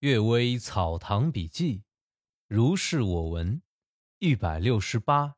[0.00, 1.84] 阅微草堂笔记，
[2.48, 3.60] 如是我闻。
[4.18, 5.36] 一百六十八，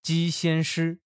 [0.00, 1.00] 鸡仙诗。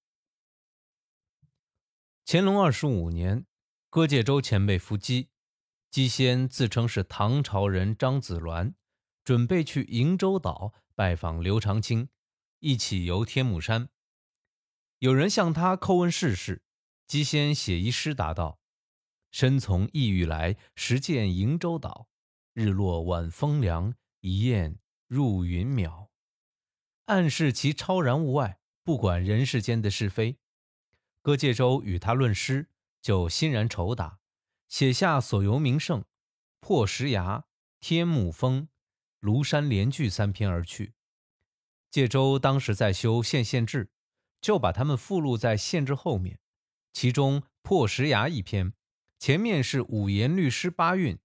[2.27, 3.47] 乾隆二十五年，
[3.89, 5.31] 各界州前辈伏击，
[5.89, 8.75] 鸡仙自称是唐朝人张子鸾，
[9.25, 12.11] 准备去瀛洲岛拜访刘长卿，
[12.59, 13.89] 一起游天目山。
[14.99, 16.63] 有人向他叩问世事，
[17.07, 18.62] 鸡仙写一诗答道。
[19.33, 22.07] 身从异域来，时见瀛洲岛。
[22.53, 26.09] 日落晚风凉，一雁入云渺。
[27.07, 30.39] 暗示其超然物外，不管人世间的是非。
[31.23, 32.69] 葛介洲与他论诗，
[33.01, 34.19] 就欣然酬答，
[34.69, 36.05] 写下所游名胜、
[36.61, 37.47] 破石崖、
[37.81, 38.69] 天目峰、
[39.23, 40.93] 庐山连句三篇而去。
[41.91, 43.91] 介洲当时在修县县志，
[44.43, 46.39] 就把他们附录在县志后面。
[46.93, 48.75] 其中破石崖一篇。
[49.23, 51.17] 前面是五言律诗八韵，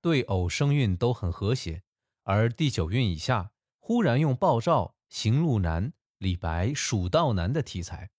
[0.00, 1.82] 对偶声韵都很和谐，
[2.22, 8.10] 而第九韵以下忽然用鲍照、行路难、李白、蜀道难的题材。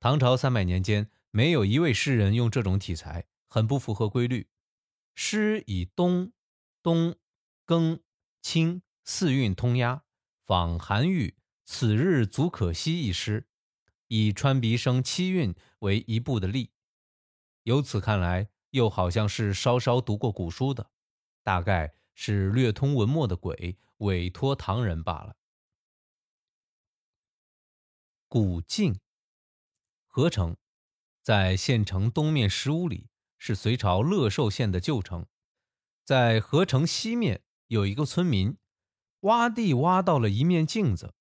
[0.00, 4.48] 唐朝三百年间，没有一位诗人用这种题材，很不符合规律。
[5.14, 6.32] 诗以东、
[6.82, 7.16] 东、
[7.66, 8.00] 庚、
[8.40, 10.04] 清四韵通押，
[10.42, 11.28] 仿韩愈
[11.64, 13.46] 《此日足可惜》一诗，
[14.06, 16.70] 以川鼻声七韵为一部的例。
[17.68, 20.90] 由此看来，又好像是稍稍读过古书的，
[21.42, 25.36] 大概是略通文墨的鬼委托唐人罢了。
[28.26, 28.98] 古镜，
[30.06, 30.56] 合城，
[31.22, 35.26] 在县城东面十五里，是隋朝乐寿县的旧城。
[36.02, 38.56] 在合城西面有一个村民，
[39.20, 41.12] 挖地挖到了一面镜子，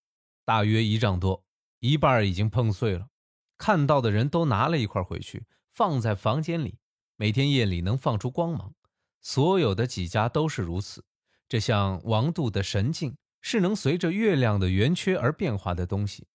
[0.46, 1.44] 大约一丈多，
[1.80, 3.10] 一半已经碰碎了。
[3.58, 5.46] 看到的人都拿了一块回去。
[5.78, 6.80] 放在房间里，
[7.18, 8.74] 每天夜里能放出光芒。
[9.22, 11.06] 所有的几家都是如此。
[11.48, 16.26] 这像王度的神镜，是能随着月亮的圆缺而变化的东西。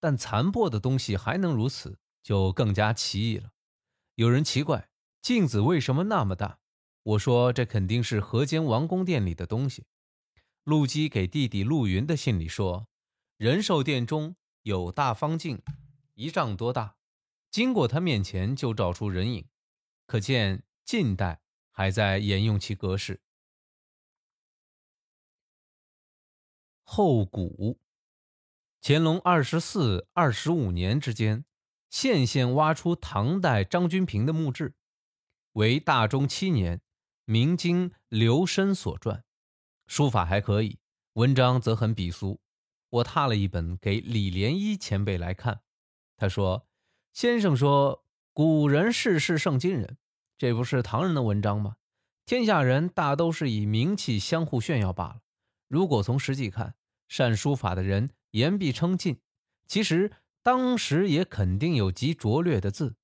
[0.00, 3.50] 但残破的东西还能如此，就更加奇异了。
[4.16, 4.88] 有人奇怪
[5.22, 6.58] 镜子为什么那么大？
[7.04, 9.84] 我说这肯定是河间王宫殿里的东西。
[10.64, 12.88] 陆机给弟弟陆云的信里说，
[13.36, 15.62] 仁寿殿中有大方镜，
[16.14, 16.96] 一丈多大。
[17.50, 19.48] 经过他面前就照出人影，
[20.04, 21.40] 可见近代
[21.70, 23.22] 还在沿用其格式。
[26.82, 27.80] 后古，
[28.82, 31.46] 乾隆二十四、二十五年之间，
[31.88, 34.74] 县县挖出唐代张君平的墓志，
[35.52, 36.82] 为大中七年，
[37.24, 39.22] 明经刘申所撰，
[39.86, 40.78] 书法还可以，
[41.14, 42.40] 文章则很鄙俗。
[42.90, 45.62] 我踏了一本给李莲一前辈来看，
[46.18, 46.68] 他说。
[47.16, 48.04] 先生说
[48.34, 49.96] ：“古人世事胜今人，
[50.36, 51.76] 这不是唐人的文章吗？
[52.26, 55.20] 天下人大都是以名气相互炫耀罢了。
[55.66, 56.74] 如果从实际看，
[57.08, 59.18] 善书法的人言必称晋，
[59.66, 60.12] 其实
[60.42, 62.96] 当时也肯定有极拙劣的字；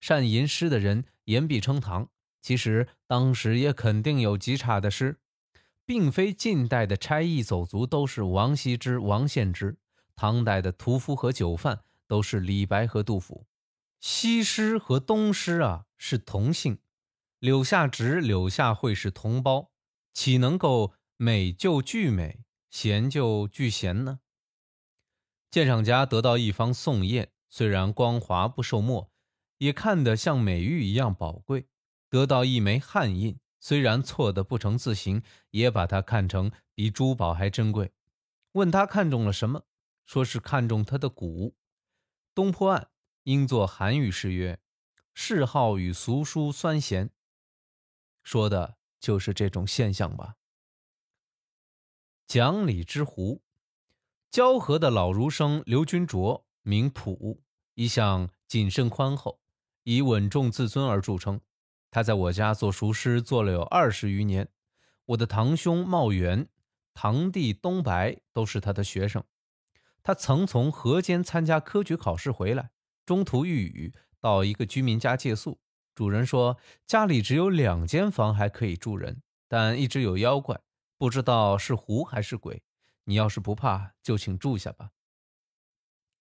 [0.00, 2.08] 善吟诗的人言必称唐，
[2.42, 5.20] 其实当时也肯定有极差的诗。
[5.86, 9.78] 并非近代的差役走卒都是王羲之、王献之，
[10.16, 13.46] 唐代的屠夫和酒贩。”都是李白和杜甫，
[14.00, 16.78] 西施和东施啊是同姓，
[17.38, 19.70] 柳下直、柳下惠是同胞，
[20.12, 24.20] 岂能够美就俱美，贤就俱贤呢？
[25.50, 29.12] 鉴赏家得到一方宋砚，虽然光滑不受墨，
[29.58, 31.68] 也看得像美玉一样宝贵；
[32.08, 37.92] 得到一枚汉印，虽然错得不成字形，也把它看成比珠宝还珍贵。
[38.52, 39.64] 问他看中了什么，
[40.06, 41.54] 说是看中他的骨。
[42.38, 42.88] 东坡案
[43.24, 44.60] 应作韩语诗曰
[45.12, 47.10] ：“嗜好与俗书酸咸”，
[48.22, 50.36] 说的就是这种现象吧。
[52.28, 53.42] 讲理之湖，
[54.30, 57.42] 交河的老儒生刘君卓，名朴，
[57.74, 59.40] 一向谨慎宽厚，
[59.82, 61.40] 以稳重自尊而著称。
[61.90, 64.48] 他在我家做熟师做了有二十余年，
[65.06, 66.48] 我的堂兄茂元、
[66.94, 69.24] 堂弟东白都是他的学生。
[70.08, 72.70] 他曾从河间参加科举考试回来，
[73.04, 75.60] 中途遇雨，到一个居民家借宿。
[75.94, 76.56] 主人说
[76.86, 80.58] 家里只有两间房还可以住人，但一直有妖怪，
[80.96, 82.62] 不知道是狐还是鬼。
[83.04, 84.92] 你要是不怕，就请住下吧。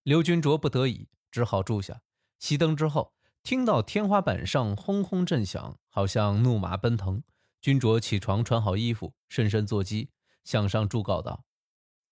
[0.04, 2.02] 刘君卓不得已，只好住下。
[2.42, 7.24] 熄灯之后，听到天花板上轰轰震响，好像怒马奔腾。
[7.62, 10.10] 君卓起床，穿好衣服，深深坐机，
[10.44, 11.46] 向上祝告道。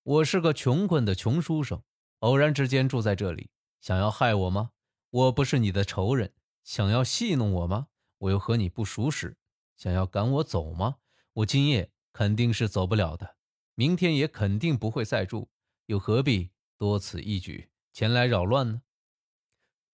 [0.06, 1.81] 我是个穷困的穷书生，
[2.19, 3.50] 偶然之间住在这里，
[3.81, 4.69] 想要害我吗？
[5.10, 6.31] 我不是你的仇人，
[6.63, 7.88] 想要戏弄我吗？
[8.19, 9.36] 我又和你不熟识，
[9.75, 10.98] 想要赶我走吗？
[11.34, 13.38] 我今夜肯定是走不了的，
[13.74, 15.50] 明天也肯定不会再住，
[15.88, 18.84] 又何必多此一举前来扰乱呢？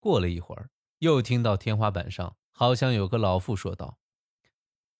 [0.02, 3.98] 过了一会儿，又听到天花板上好像有个老妇说道：“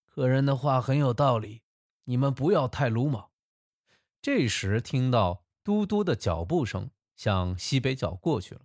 [0.06, 1.60] 客人的话很有道理，
[2.04, 3.28] 你们不要太鲁莽。”
[4.22, 8.60] 这时听到嘟嘟的脚步声向西北角过去了，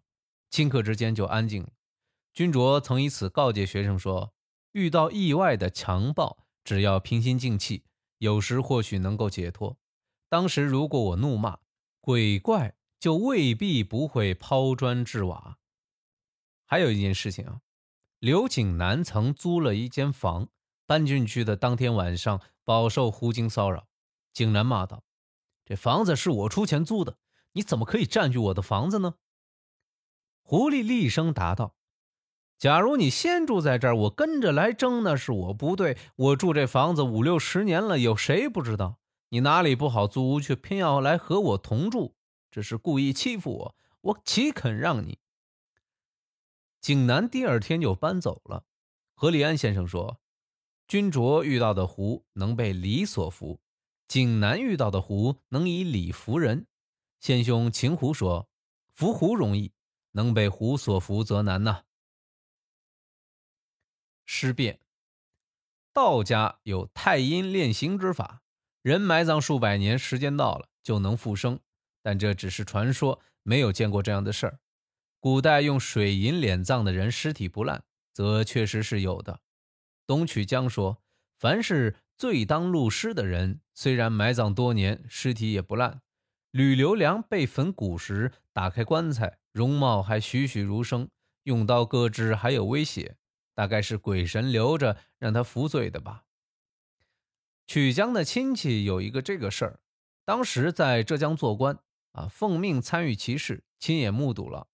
[0.51, 1.69] 顷刻之间就安静了。
[2.31, 4.35] 君卓曾以此告诫学生说
[4.73, 7.85] ：“遇到意外的强暴，只要平心静气，
[8.19, 9.79] 有时或许能够解脱。
[10.29, 11.57] 当时如果我怒骂
[11.99, 15.57] 鬼怪，就未必不会抛砖掷瓦。”
[16.69, 17.61] 还有一件事情啊，
[18.19, 20.49] 刘景南曾租了一间房，
[20.85, 23.87] 搬进去的当天晚上饱受狐精骚扰。
[24.33, 25.03] 景南骂道
[25.67, 27.17] ：“这房子是我出钱租的，
[27.51, 29.15] 你怎么可以占据我的房子呢？”
[30.41, 31.75] 狐狸厉声答道。
[32.57, 35.97] 假如你先住在这儿，我跟着来争，那是我不对。
[36.15, 38.99] 我住这房子五六十年了，有谁不知道？
[39.27, 42.15] 你哪里不好租，却偏要来和我同住，
[42.49, 43.75] 这是故意欺负我。
[43.99, 45.19] 我岂肯让你？
[46.79, 48.63] 景南第二天就搬走了。
[49.15, 50.21] 何立安先生说
[50.87, 53.59] ：“君卓遇到的狐能被礼所服，
[54.07, 56.67] 景南遇到的狐能以礼服人。”
[57.19, 58.47] 先兄秦狐说
[58.93, 59.73] ：“服狐容易，
[60.11, 61.83] 能被狐所服则难呐。”
[64.25, 64.79] 尸变，
[65.93, 68.43] 道家有太阴炼形之法，
[68.81, 71.59] 人埋葬数百年，时间到了就能复生，
[72.01, 74.59] 但这只是传说，没有见过这样的事儿。
[75.19, 77.83] 古代用水银敛葬的人尸体不烂，
[78.13, 79.41] 则确实是有的。
[80.05, 81.01] 东曲江说，
[81.39, 86.01] 凡是最当入尸的人，虽然埋葬多年，尸体也不烂。
[86.49, 91.09] 吕留良被焚骨时，打开棺材，容貌还栩栩如生，
[91.43, 93.17] 用刀割肢还有威胁。
[93.53, 96.23] 大概是鬼神留着让他服罪的吧。
[97.67, 99.79] 曲江的亲戚有一个这个事儿，
[100.25, 101.77] 当时在浙江做官
[102.13, 104.69] 啊，奉命参与其事，亲眼目睹了。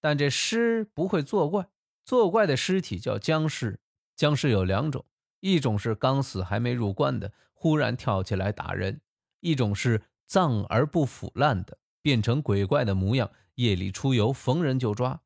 [0.00, 1.68] 但这尸不会作怪，
[2.02, 3.80] 作怪的尸体叫僵尸。
[4.14, 5.04] 僵尸有两种，
[5.40, 9.00] 一种是刚死还没入棺的，忽然跳起来打人；
[9.40, 15.22] 一种是葬而不腐烂的，变成鬼怪的模样，夜里出游，逢人就抓。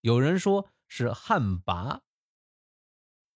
[0.00, 2.00] 有人说是旱魃。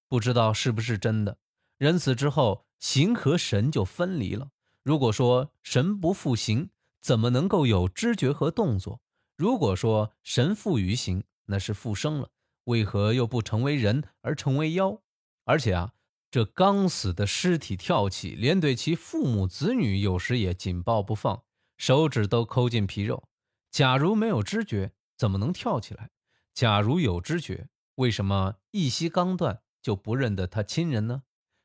[0.08, 1.38] 不知道是不是真的，
[1.76, 4.50] 人死之后，形和神就分离了。
[4.84, 6.70] 如果说神不复形，
[7.00, 9.00] 怎么能够有知觉和动作？
[9.36, 12.30] 如果说神复于形，那是复生了，
[12.64, 15.02] 为何又不成为人而成为妖？
[15.44, 15.92] 而且啊，
[16.36, 21.44] 这刚死的尸体跳起，连对其父母子女有时也紧抱不放，
[21.78, 23.26] 手指都抠进皮肉。
[23.70, 26.10] 假如没有知觉，怎么能跳起来？
[26.52, 29.62] 假如有知觉，为什么一息刚断？
[29.80, 31.22] 就不认得他亲人呢？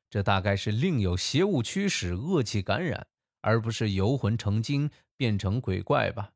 [0.10, 3.08] 这大概是另有邪物驱使、恶气感染，
[3.42, 6.32] 而不是游魂成精变成鬼怪吧？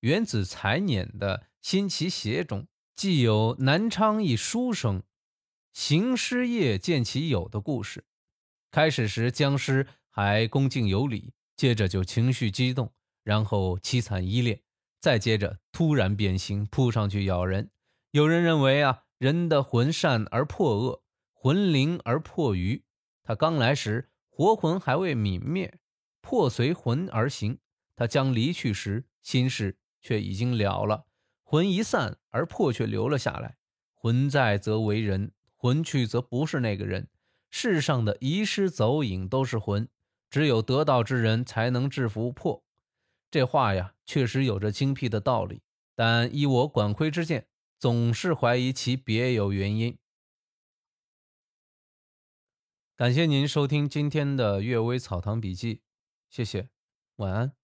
[0.00, 5.02] 原子才捻的《新奇邪》中，既有南昌一书生
[5.72, 8.04] 行尸夜见其友的故事。
[8.70, 12.92] 开始时僵尸还恭敬有礼，接着就情绪激动，
[13.24, 14.60] 然后凄惨依恋，
[15.00, 17.70] 再接着突然变形，扑上去咬人。
[18.10, 19.04] 有人认为啊。
[19.18, 22.84] 人的魂善而破恶，魂灵而破愚。
[23.24, 25.80] 他刚来时，活魂还未泯灭，
[26.20, 27.58] 魄随魂而行。
[27.96, 31.06] 他将离去时，心事却已经了了。
[31.42, 33.56] 魂一散，而魄却留了下来。
[33.92, 37.10] 魂在则为人，魂去则不是那个人。
[37.50, 39.86] 世上的遗失走影都是魂，
[40.30, 42.64] 只有得道之人才能制服魄。
[43.30, 45.60] 这话呀，确实有着精辟的道理。
[45.94, 47.48] 但依我管窥之见。
[47.78, 49.96] 总是怀疑其别有原因。
[52.96, 55.76] 感谢您收听今天的《阅微草堂笔记》，
[56.28, 56.68] 谢谢，
[57.18, 57.57] 晚安。